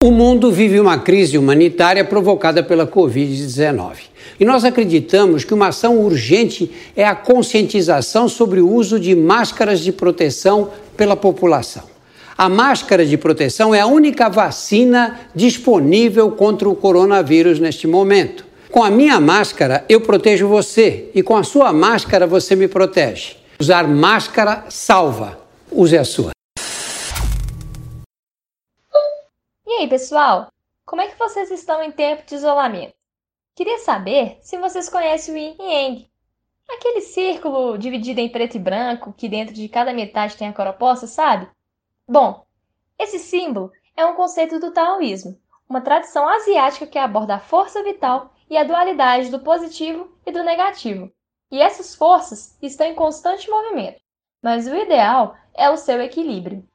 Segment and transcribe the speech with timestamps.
[0.00, 3.94] O mundo vive uma crise humanitária provocada pela Covid-19.
[4.38, 9.80] E nós acreditamos que uma ação urgente é a conscientização sobre o uso de máscaras
[9.80, 11.82] de proteção pela população.
[12.38, 18.46] A máscara de proteção é a única vacina disponível contra o coronavírus neste momento.
[18.70, 23.32] Com a minha máscara, eu protejo você e com a sua máscara, você me protege.
[23.58, 25.40] Usar máscara salva.
[25.72, 26.37] Use a sua.
[29.78, 30.50] E aí, pessoal?
[30.84, 32.94] Como é que vocês estão em tempo de isolamento?
[33.54, 36.10] Queria saber se vocês conhecem o Yin Yang,
[36.68, 40.66] aquele círculo dividido em preto e branco que dentro de cada metade tem a cor
[40.66, 41.48] oposta, sabe?
[42.08, 42.44] Bom,
[42.98, 48.34] esse símbolo é um conceito do taoísmo, uma tradição asiática que aborda a força vital
[48.50, 51.08] e a dualidade do positivo e do negativo.
[51.52, 54.00] E essas forças estão em constante movimento,
[54.42, 56.68] mas o ideal é o seu equilíbrio.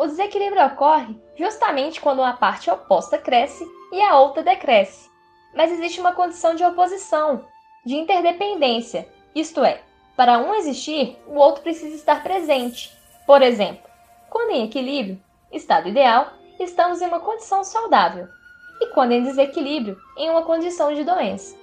[0.00, 5.10] O desequilíbrio ocorre justamente quando uma parte oposta cresce e a outra decresce.
[5.54, 7.44] Mas existe uma condição de oposição,
[7.84, 9.82] de interdependência, isto é,
[10.16, 12.90] para um existir, o outro precisa estar presente.
[13.26, 13.82] Por exemplo,
[14.30, 18.26] quando em equilíbrio, estado ideal, estamos em uma condição saudável,
[18.80, 21.54] e quando em desequilíbrio, em uma condição de doença.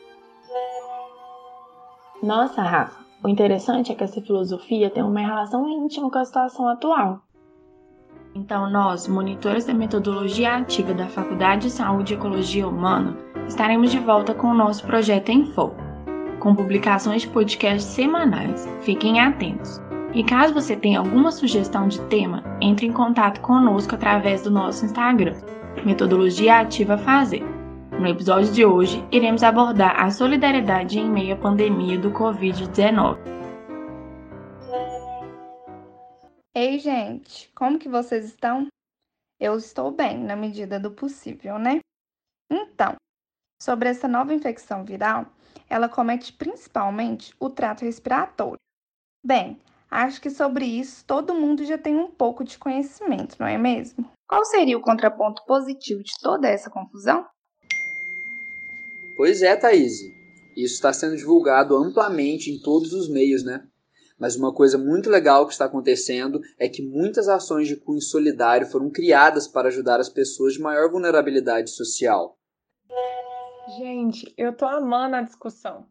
[2.21, 6.67] Nossa, Rafa, o interessante é que essa filosofia tem uma relação íntima com a situação
[6.67, 7.23] atual.
[8.37, 13.97] Então, nós, monitores da metodologia ativa da Faculdade de Saúde e Ecologia Humana, estaremos de
[13.97, 15.81] volta com o nosso projeto em Foco,
[16.39, 18.69] com publicações de podcasts semanais.
[18.81, 19.81] Fiquem atentos.
[20.13, 24.85] E caso você tenha alguma sugestão de tema, entre em contato conosco através do nosso
[24.85, 25.33] Instagram,
[25.83, 27.43] Metodologia Ativa Fazer.
[27.99, 33.17] No episódio de hoje, iremos abordar a solidariedade em meio à pandemia do Covid-19.
[36.59, 38.65] Ei, gente, como que vocês estão?
[39.39, 41.81] Eu estou bem, na medida do possível, né?
[42.51, 42.95] Então,
[43.61, 45.27] sobre essa nova infecção viral,
[45.69, 48.57] ela comete principalmente o trato respiratório.
[49.23, 53.59] Bem, acho que sobre isso todo mundo já tem um pouco de conhecimento, não é
[53.59, 54.11] mesmo?
[54.27, 57.23] Qual seria o contraponto positivo de toda essa confusão?
[59.15, 60.11] Pois é, Thaís.
[60.55, 63.63] Isso está sendo divulgado amplamente em todos os meios, né?
[64.19, 68.65] Mas uma coisa muito legal que está acontecendo é que muitas ações de cunho solidário
[68.65, 72.35] foram criadas para ajudar as pessoas de maior vulnerabilidade social.
[73.77, 75.85] Gente, eu tô amando a discussão.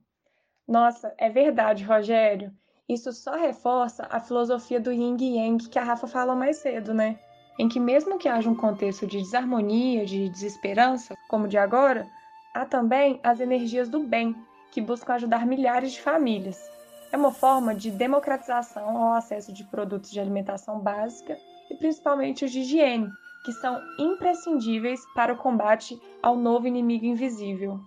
[0.66, 2.52] Nossa, é verdade, Rogério.
[2.88, 6.92] Isso só reforça a filosofia do yin e yang que a Rafa falou mais cedo,
[6.92, 7.20] né?
[7.58, 12.06] Em que mesmo que haja um contexto de desarmonia, de desesperança, como o de agora,
[12.54, 14.34] há também as energias do bem,
[14.70, 16.75] que buscam ajudar milhares de famílias
[17.12, 21.38] é uma forma de democratização ao acesso de produtos de alimentação básica
[21.70, 23.10] e principalmente os de higiene,
[23.44, 27.78] que são imprescindíveis para o combate ao novo inimigo invisível.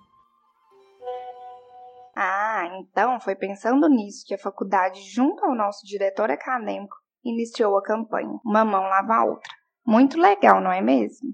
[2.16, 7.84] Ah, então foi pensando nisso que a faculdade, junto ao nosso diretor acadêmico, iniciou a
[7.84, 9.54] campanha Uma Mão Lava a Outra.
[9.86, 11.30] Muito legal, não é mesmo?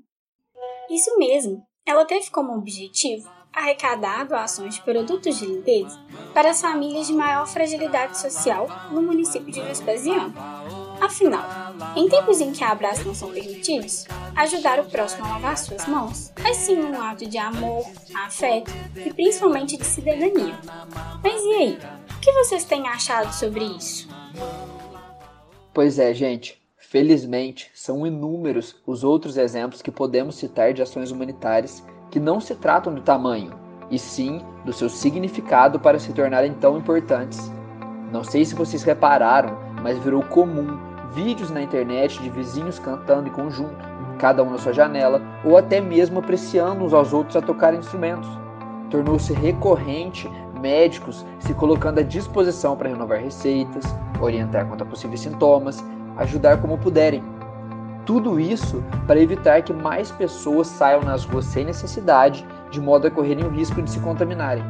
[0.90, 1.66] Isso mesmo.
[1.86, 5.98] Ela teve como objetivo arrecadar doações de produtos de limpeza
[6.34, 10.34] para as famílias de maior fragilidade social no município de Vespasiano.
[11.00, 11.44] Afinal,
[11.96, 14.06] em tempos em que abraços não são permitidos,
[14.36, 17.86] ajudar o próximo a lavar suas mãos é sim um ato de amor,
[18.26, 20.60] afeto e principalmente de cidadania.
[21.24, 21.80] Mas e aí?
[22.16, 24.10] O que vocês têm achado sobre isso?
[25.74, 26.62] Pois é, gente.
[26.78, 31.84] Felizmente, são inúmeros os outros exemplos que podemos citar de ações humanitárias
[32.16, 33.52] que não se tratam do tamanho,
[33.92, 37.52] e sim do seu significado para se tornarem tão importantes.
[38.10, 40.80] Não sei se vocês repararam, mas virou comum
[41.12, 43.86] vídeos na internet de vizinhos cantando em conjunto,
[44.18, 48.30] cada um na sua janela, ou até mesmo apreciando uns aos outros a tocar instrumentos.
[48.90, 50.32] Tornou-se recorrente
[50.62, 53.84] médicos se colocando à disposição para renovar receitas,
[54.22, 55.84] orientar quanto a possíveis sintomas,
[56.16, 57.22] ajudar como puderem.
[58.06, 63.12] Tudo isso para evitar que mais pessoas saiam nas ruas sem necessidade, de modo a
[63.12, 64.64] correrem o risco de se contaminarem.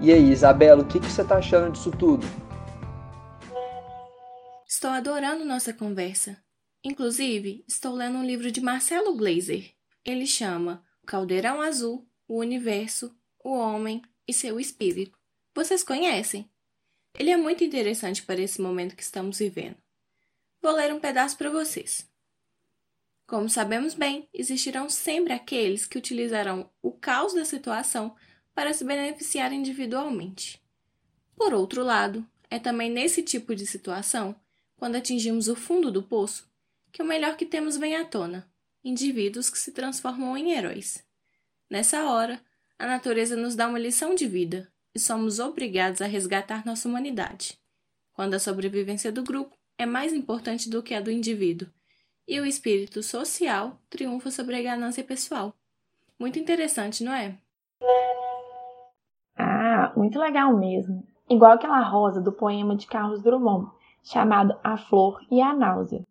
[0.00, 2.24] E aí, Isabela, o que, que você está achando disso tudo?
[4.64, 6.36] Estou adorando nossa conversa.
[6.84, 9.72] Inclusive, estou lendo um livro de Marcelo Glazer.
[10.04, 13.12] Ele chama Caldeirão Azul, o Universo,
[13.42, 15.18] o Homem e seu Espírito.
[15.52, 16.48] Vocês conhecem?
[17.18, 19.76] Ele é muito interessante para esse momento que estamos vivendo.
[20.62, 22.06] Vou ler um pedaço para vocês.
[23.28, 28.16] Como sabemos bem, existirão sempre aqueles que utilizarão o caos da situação
[28.54, 30.58] para se beneficiar individualmente.
[31.36, 34.34] Por outro lado, é também nesse tipo de situação,
[34.76, 36.50] quando atingimos o fundo do poço,
[36.90, 38.50] que o melhor que temos vem à tona.
[38.82, 41.04] indivíduos que se transformam em heróis.
[41.68, 42.40] Nessa hora,
[42.78, 47.58] a natureza nos dá uma lição de vida e somos obrigados a resgatar nossa humanidade,
[48.14, 51.68] quando a sobrevivência do grupo é mais importante do que a do indivíduo,
[52.28, 55.54] e o espírito social triunfa sobre a ganância pessoal.
[56.20, 57.38] Muito interessante, não é?
[59.36, 61.02] Ah, muito legal mesmo.
[61.30, 63.70] Igual aquela rosa do poema de Carlos Drummond,
[64.02, 66.04] chamado A Flor e a Náusea,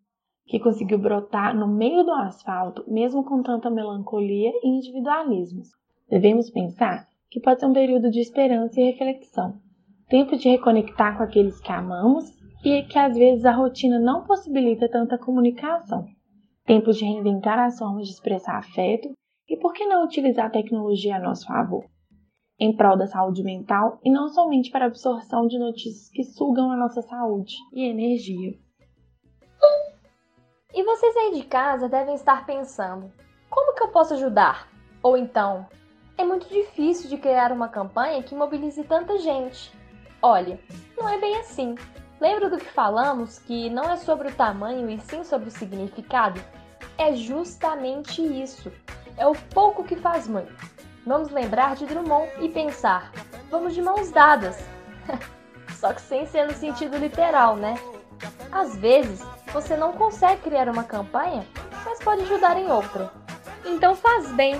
[0.48, 5.70] que conseguiu brotar no meio do asfalto, mesmo com tanta melancolia e individualismos.
[6.10, 9.60] Devemos pensar que pode ser um período de esperança e reflexão,
[10.08, 14.90] tempo de reconectar com aqueles que amamos e que às vezes a rotina não possibilita
[14.90, 16.06] tanta comunicação,
[16.66, 19.12] tempo de reinventar as formas de expressar afeto
[19.48, 21.86] e por que não utilizar a tecnologia a nosso favor,
[22.60, 26.72] em prol da saúde mental e não somente para a absorção de notícias que sugam
[26.72, 28.58] a nossa saúde e energia.
[30.74, 33.12] E vocês aí de casa devem estar pensando:
[33.50, 34.68] como que eu posso ajudar?
[35.02, 35.66] Ou então,
[36.18, 39.72] é muito difícil de criar uma campanha que mobilize tanta gente.
[40.22, 40.60] Olha,
[40.98, 41.76] não é bem assim.
[42.20, 46.42] Lembra do que falamos que não é sobre o tamanho e sim sobre o significado?
[46.98, 48.72] É justamente isso.
[49.18, 50.54] É o pouco que faz muito.
[51.06, 53.12] Vamos lembrar de Drummond e pensar:
[53.52, 54.58] vamos de mãos dadas.
[55.80, 57.76] Só que sem ser no sentido literal, né?
[58.52, 59.24] Às vezes,
[59.54, 61.46] você não consegue criar uma campanha,
[61.86, 63.12] mas pode ajudar em outra.
[63.64, 64.60] Então faz bem.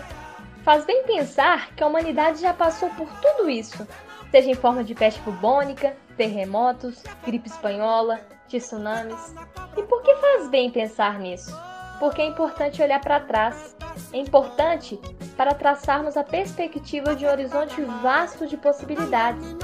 [0.64, 3.88] Faz bem pensar que a humanidade já passou por tudo isso,
[4.32, 9.34] seja em forma de peste bubônica, terremotos, gripe espanhola, tsunamis.
[9.76, 11.56] E por que faz bem pensar nisso?
[12.00, 13.76] Porque é importante olhar para trás.
[14.14, 15.00] É importante
[15.36, 19.56] para traçarmos a perspectiva de um horizonte vasto de possibilidades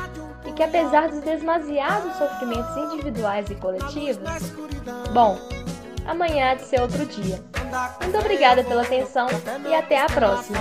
[0.46, 4.52] e que apesar dos demasiados sofrimentos individuais e coletivos,
[5.14, 5.38] bom,
[6.06, 7.40] amanhã há de ser outro dia.
[8.02, 9.28] Muito obrigada pela atenção
[9.68, 10.60] e até a próxima.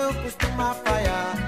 [0.00, 1.39] look who's to my fire.